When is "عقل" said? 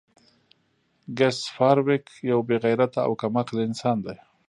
3.41-3.57